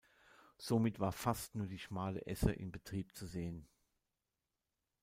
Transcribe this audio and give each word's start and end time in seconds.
Somit 0.57 0.99
war 0.99 1.11
fast 1.11 1.53
nur 1.53 1.67
die 1.67 1.77
schmale 1.77 2.25
Esse 2.25 2.51
in 2.51 2.71
Betrieb 2.71 3.13
zu 3.15 3.27
sehen. 3.27 3.67